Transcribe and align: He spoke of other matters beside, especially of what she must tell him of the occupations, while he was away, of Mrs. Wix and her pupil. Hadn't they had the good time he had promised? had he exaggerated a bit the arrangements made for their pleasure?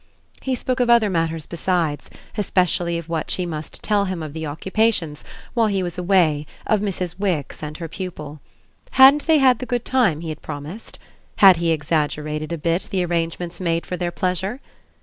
He 0.41 0.55
spoke 0.55 0.79
of 0.79 0.89
other 0.89 1.11
matters 1.11 1.45
beside, 1.45 2.01
especially 2.35 2.97
of 2.97 3.07
what 3.07 3.29
she 3.29 3.45
must 3.45 3.83
tell 3.83 4.05
him 4.05 4.23
of 4.23 4.33
the 4.33 4.47
occupations, 4.47 5.23
while 5.53 5.67
he 5.67 5.83
was 5.83 5.95
away, 5.95 6.47
of 6.65 6.79
Mrs. 6.81 7.19
Wix 7.19 7.61
and 7.61 7.77
her 7.77 7.87
pupil. 7.87 8.41
Hadn't 8.93 9.27
they 9.27 9.37
had 9.37 9.59
the 9.59 9.67
good 9.67 9.85
time 9.85 10.21
he 10.21 10.29
had 10.29 10.41
promised? 10.41 10.97
had 11.37 11.57
he 11.57 11.69
exaggerated 11.69 12.51
a 12.51 12.57
bit 12.57 12.87
the 12.89 13.05
arrangements 13.05 13.61
made 13.61 13.85
for 13.85 13.95
their 13.95 14.09
pleasure? 14.09 14.59